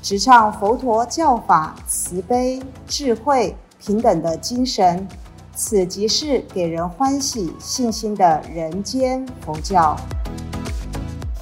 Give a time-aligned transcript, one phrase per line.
[0.00, 5.06] 直唱佛陀教法慈悲、智慧、平等的精神。
[5.52, 9.96] 此即是给人欢喜、信心的人间佛教。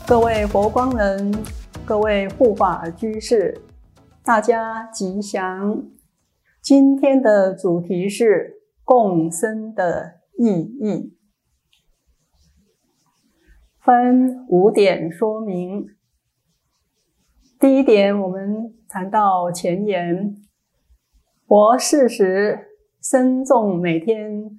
[0.06, 1.44] 各位佛光人，
[1.84, 3.60] 各位护法居士，
[4.24, 5.82] 大家吉祥。
[6.62, 11.14] 今天的主题是共生的意义，
[13.84, 15.95] 分五点说明。
[17.58, 20.36] 第一点，我们谈到前言，
[21.46, 22.72] 佛事实。
[23.00, 24.50] 僧众每天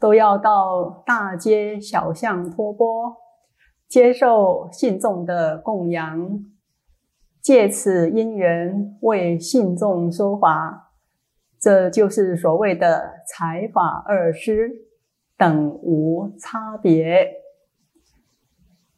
[0.00, 3.14] 都要到大街小巷托钵，
[3.88, 6.44] 接受信众的供养，
[7.40, 10.90] 借此因缘为信众说法，
[11.60, 14.68] 这就是所谓的财法二施，
[15.38, 17.28] 等无差别。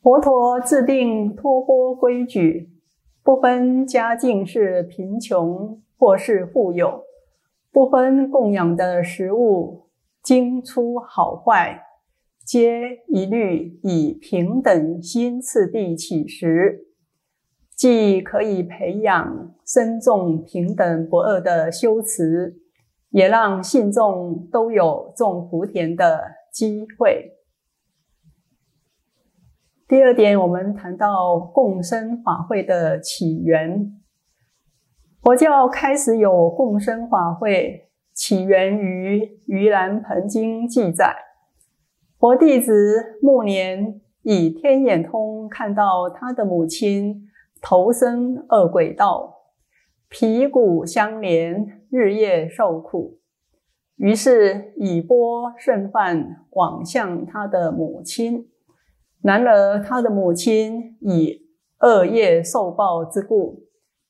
[0.01, 2.71] 佛陀制定托钵规矩，
[3.25, 7.05] 不分家境是贫穷或是富有。
[7.73, 9.89] 不分供养的食物
[10.23, 11.81] 精粗好坏，
[12.45, 16.87] 皆一律以平等心次第起食，
[17.75, 22.59] 既可以培养身众平等不二的修持，
[23.09, 26.21] 也让信众都有种福田的
[26.53, 27.34] 机会。
[29.95, 33.93] 第二点，我们谈到共生法会的起源。
[35.23, 41.15] 佛教开始有共生法会，起源于《盂兰盆经》记载。
[42.19, 47.29] 佛弟子暮年以天眼通看到他的母亲
[47.63, 49.33] 投生恶鬼道，
[50.09, 53.21] 皮骨相连，日夜受苦，
[53.95, 58.49] 于是以钵盛饭往向他的母亲。
[59.25, 61.49] 然而他的母亲以
[61.81, 63.65] 恶业受报之故，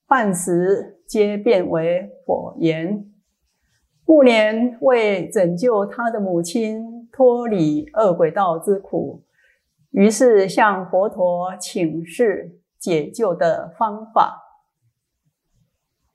[0.06, 0.90] 饭食。
[1.06, 3.12] 皆变为火焰。
[4.06, 9.22] 暮年为拯救他的母亲脱离恶鬼道之苦，
[9.90, 14.40] 于是向佛陀请示解救的方法。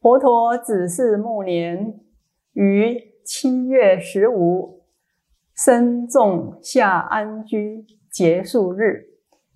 [0.02, 2.00] 佛陀指示暮年
[2.54, 4.86] 于七月十五
[5.56, 9.08] 生众下安居结束日，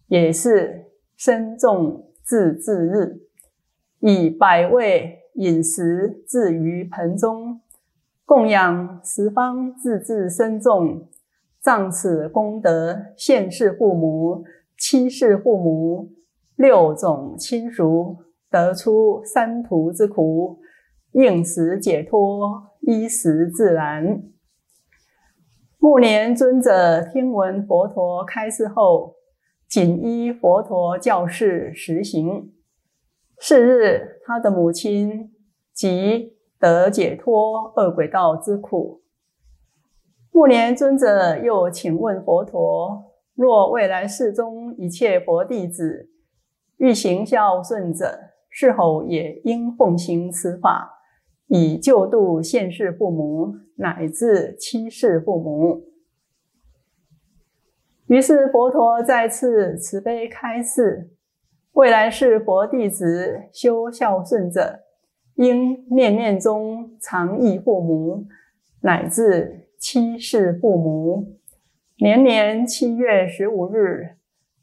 [0.08, 3.22] 也是身众自治日，
[4.00, 5.20] 以百味。
[5.36, 7.60] 饮食置于盆中，
[8.24, 11.10] 供养十方自治身众，
[11.60, 14.44] 仗此功德，现世父母、
[14.78, 16.12] 七世父母、
[16.56, 18.18] 六种亲属，
[18.52, 20.60] 得出三途之苦，
[21.14, 24.22] 应时解脱，衣食自然。
[25.84, 29.16] 暮年尊者听闻佛陀开示后，
[29.68, 32.54] 谨依佛陀教示实行。
[33.38, 35.34] 是日，他的母亲
[35.74, 39.02] 即得解脱恶鬼道之苦。
[40.32, 46.10] 暮年尊者又请问佛陀：若未来世中一切佛弟子
[46.78, 48.18] 欲行孝顺者，
[48.50, 51.03] 是否也应奉行此法，
[51.48, 55.84] 以救度现世父母乃至七世父母？
[58.08, 61.10] 于是佛陀再次慈悲开示。
[61.74, 64.82] 未来是佛弟子修孝顺者，
[65.36, 68.28] 应念念中常忆父母，
[68.82, 71.40] 乃至七世父母。
[71.98, 74.18] 年年七月十五日，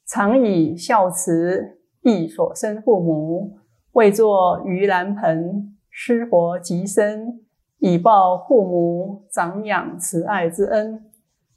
[0.07, 3.59] 常以孝慈忆所生父母，
[3.93, 7.41] 为作盂兰盆，施佛及身，
[7.79, 11.05] 以报父母长养慈爱之恩。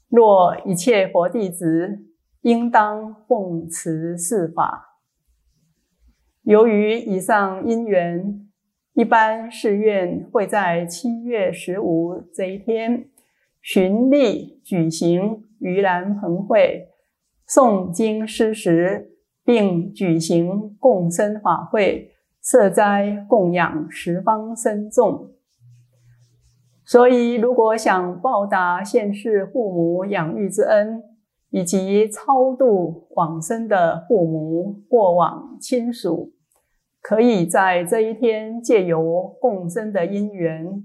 [0.10, 2.06] 若一切佛弟子，
[2.42, 5.00] 应当奉持是法。
[6.44, 8.48] 由于以上因缘，
[8.94, 13.10] 一般寺院会在七月十五这一天
[13.62, 16.90] 循例举行盂兰盆会、
[17.48, 19.14] 诵经施食，
[19.46, 22.13] 并举行共生法会、
[22.44, 25.32] 设斋供养十方僧众。
[26.86, 31.02] 所以，如果想报答现世父母养育之恩，
[31.50, 36.34] 以及超度往生的父母、过往亲属，
[37.02, 40.84] 可以在这一天借由共生的因缘，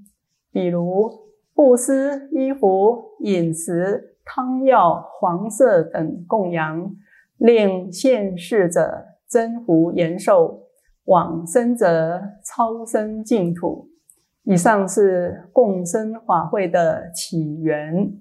[0.52, 1.10] 比如
[1.52, 6.94] 布施、衣服、饮食、汤药、黄色等供养，
[7.38, 10.67] 令现世者增福延寿，
[11.08, 13.90] 往生者超生净土。
[14.44, 18.18] 以上是共生法会的起源。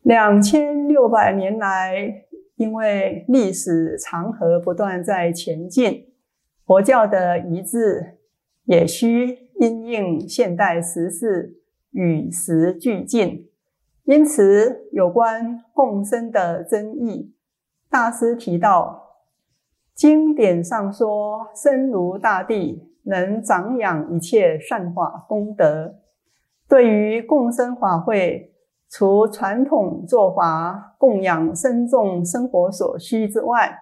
[0.00, 2.22] 两千六百年来。
[2.56, 6.08] 因为历史长河不断在前进，
[6.64, 8.16] 佛教的遗志
[8.64, 11.60] 也需因应现代时事
[11.90, 13.50] 与时俱进。
[14.04, 17.34] 因此，有关共生的争议，
[17.90, 19.05] 大师提到，
[19.96, 25.96] 经典上说，生如大地，能长养一切善法功德。
[26.68, 28.52] 对于共生法会。
[28.88, 33.80] 除传统做法供养僧众生活所需之外，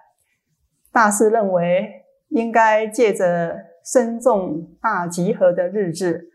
[0.91, 1.87] 大师认为
[2.29, 6.31] 应该借着僧众大集合的日子，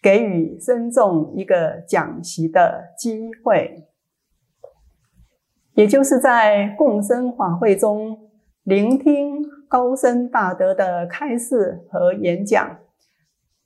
[0.00, 3.88] 给予僧众一个讲习的机会，
[5.74, 8.30] 也就是在共生法会中
[8.64, 12.78] 聆听高僧大德的开示和演讲，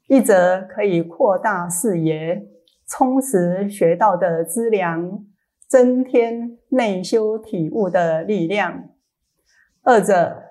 [0.08, 2.48] 一则可以扩大视野。
[2.88, 5.26] 充实学到的资粮，
[5.68, 8.88] 增添内修体悟的力量。
[9.82, 10.44] 二者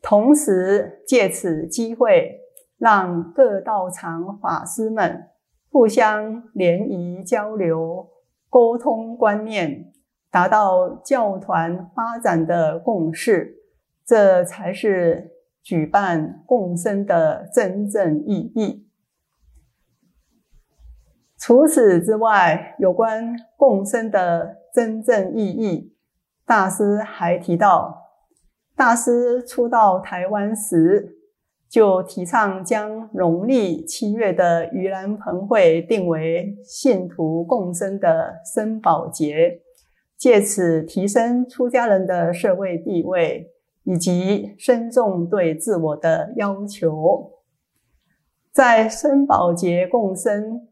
[0.00, 2.38] 同时借此机会，
[2.78, 5.30] 让各道场法师们
[5.72, 8.08] 互相联谊交流、
[8.48, 9.90] 沟通观念，
[10.30, 13.59] 达到教团发展的共识，
[14.10, 15.30] 这才是
[15.62, 18.88] 举办共生的真正意义。
[21.38, 25.94] 除此之外，有关共生的真正意义，
[26.44, 28.02] 大师还提到，
[28.74, 31.16] 大师初到台湾时，
[31.68, 39.60] 就提倡将农历七月的盂兰盆会定为信徒共生的生宝节，
[40.18, 43.52] 借此提升出家人的社会地位
[43.84, 47.40] 以及深重对自我的要求，
[48.52, 50.66] 在生宝节共生。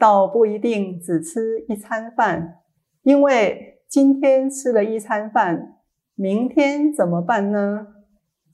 [0.00, 2.60] 倒不一定只吃一餐饭，
[3.02, 5.80] 因为今天吃了一餐饭，
[6.14, 7.88] 明天怎么办呢？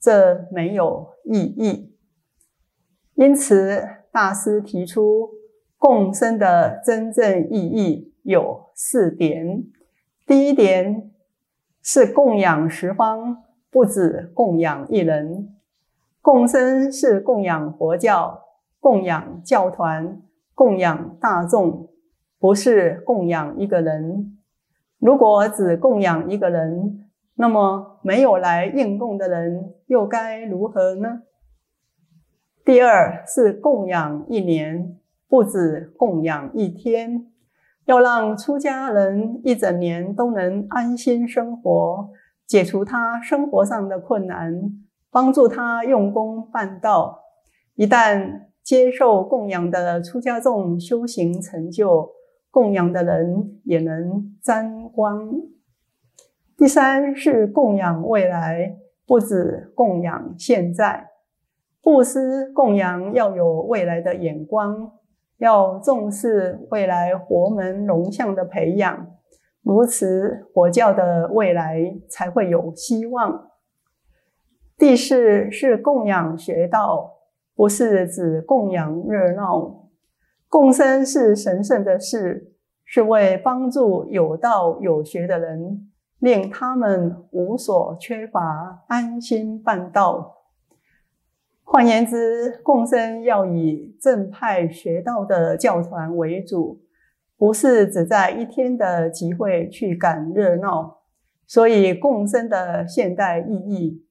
[0.01, 1.95] 这没有意义。
[3.13, 5.29] 因此，大师提出
[5.77, 9.65] 共生的真正意义有四点。
[10.25, 11.11] 第一点
[11.83, 13.43] 是供养十方，
[13.75, 15.53] 不止供养一人。
[16.21, 18.45] 共生是供养佛教，
[18.79, 20.21] 供养教团。
[20.53, 21.89] 供养大众
[22.39, 24.37] 不是供养一个人。
[24.97, 31.23] 如果只供养一个人，那么没有来应供的人又该如何呢？
[32.63, 34.97] 第二是供养一年，
[35.27, 37.27] 不止供养一天，
[37.83, 42.09] 要让出家人一整年都能安心生活，
[42.47, 44.71] 解除他生活上的困难，
[45.11, 47.21] 帮助他用功办道。
[47.75, 52.09] 一旦接受供养的出家众修行成就，
[52.49, 55.29] 供养的人也能沾光。
[56.57, 61.09] 第三是供养未来，不止供养现在。
[61.81, 64.93] 布施供养要有未来的眼光，
[65.37, 69.07] 要重视未来佛门龙象的培养，
[69.65, 73.49] 如此佛教的未来才会有希望。
[74.77, 77.11] 第四是供养学道。
[77.57, 79.87] 不是指供养热闹，
[80.49, 82.51] 共生是神圣的事，
[82.83, 90.41] 是为帮助有道有学的人，令他们无所缺乏，安心办道。
[91.63, 96.81] 换言之，共生要以正派学道的教团为主，
[97.37, 101.01] 不是只在一天的集会去赶热闹。
[101.47, 104.05] 所以，共生的现代意义，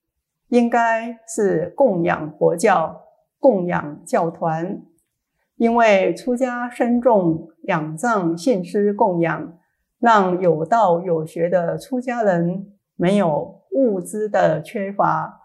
[0.49, 3.02] 应该是供养佛教。
[3.40, 4.81] 供养教团，
[5.57, 9.59] 因为出家身重仰仗信师供养，
[9.99, 15.43] 让有道有学的出家人没有物资的缺乏，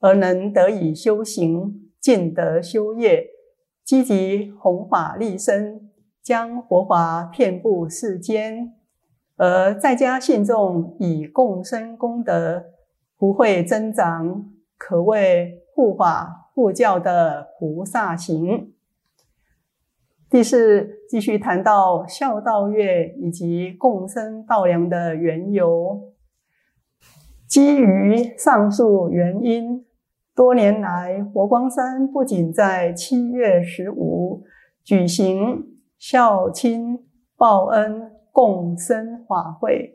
[0.00, 3.26] 而能得以修行、尽德修业，
[3.84, 5.90] 积极弘法利生，
[6.22, 8.72] 将佛法遍布世间，
[9.36, 12.64] 而在家信众以共生功德
[13.18, 16.38] 不会增长，可谓护法。
[16.54, 18.74] 护教的菩萨行。
[20.28, 26.12] 第四，继续谈到孝道月以及共生道良的缘由。
[27.48, 29.86] 基于上述原因，
[30.34, 34.44] 多年来佛光山不仅在七月十五
[34.84, 35.71] 举行
[36.02, 36.98] 孝亲
[37.36, 39.94] 报恩共生法会，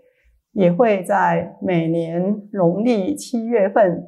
[0.54, 4.06] 也会在每年农历七月份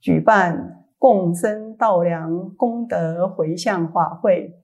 [0.00, 4.54] 举办共生稻粮功德回向法会，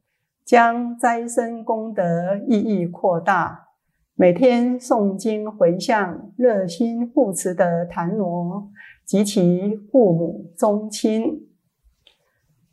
[0.43, 3.69] 将斋生功德意义扩大。
[4.15, 8.71] 每天诵经回向，热心护持的檀罗
[9.05, 11.47] 及其父母宗亲，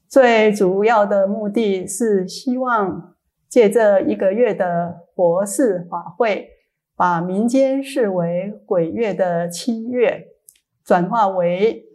[0.08, 3.17] 最主要的目的是希望
[3.50, 6.50] 借这一个月的佛事法会，
[6.96, 10.28] 把民间视为鬼月的七月，
[10.84, 11.86] 转化为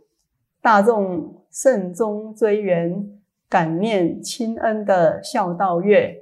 [0.61, 3.09] 大众慎终追远、
[3.49, 6.19] 感念亲恩的孝道月。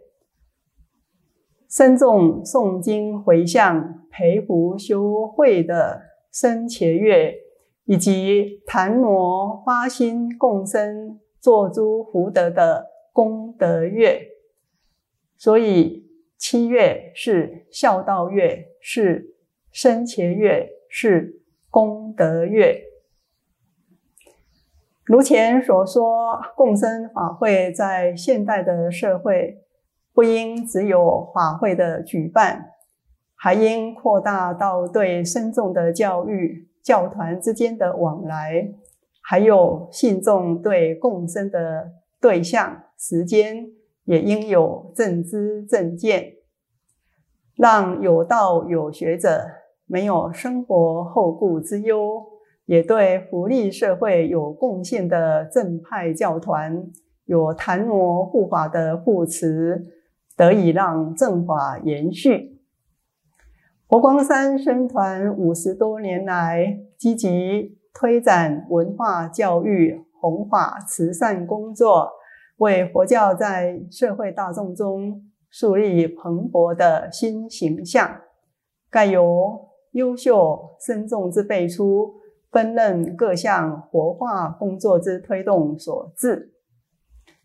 [1.68, 7.32] 深重诵经回向、培福修慧的生前月，
[7.84, 14.20] 以及檀罗发心共生、做诸福德的功德月，
[15.40, 16.06] 所以
[16.36, 19.34] 七月是孝道月，是
[19.72, 22.82] 生前月，是功德月。
[25.04, 29.64] 如前所说，共生法会在现代的社会。
[30.12, 32.72] 不应只有法会的举办，
[33.34, 38.74] 还应扩大到对僧众的教育、教团之间的往来，
[39.22, 43.70] 还有信众对共生的对象、时间，
[44.04, 46.34] 也应有正知正见，
[47.56, 49.46] 让有道有学者
[49.86, 52.22] 没有生活后顾之忧，
[52.66, 56.90] 也对福利社会有贡献的正派教团，
[57.24, 59.96] 有檀罗护法的护持。
[60.36, 62.62] 得以让正法延续。
[63.86, 72.12] 佛光山僧团五十多年来，积极推展文化教育、弘法慈善工作，
[72.60, 78.20] 为佛教在社会大众中树立蓬勃的新形象。
[78.90, 82.16] 盖由优秀僧众之辈出，
[82.50, 86.52] 分任各项活化工作之推动所致。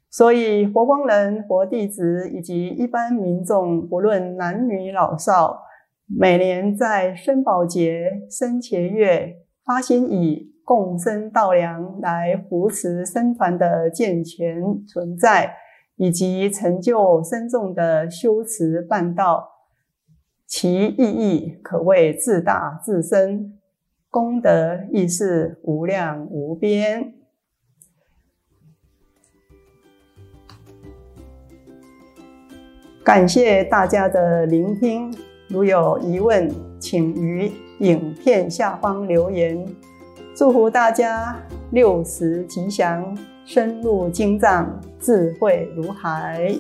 [0.10, 5.62] 所以，佛光人、佛弟子以及一般民众，不论男女老少，
[6.08, 15.56] 每年在生宝节、生前月，发心以共生稻粮来扶持僧团的健全存在，
[15.96, 19.48] 以及成就僧众的修持办道，
[20.48, 23.60] 其意义可谓自大自深，
[24.10, 27.14] 功德亦是无量无边。
[33.04, 35.16] 感谢大家的聆听，
[35.48, 39.64] 如有疑问，请于影片下方留言。
[40.46, 41.36] 祝福大家
[41.72, 46.56] 六十吉祥，深入经藏，智慧如海。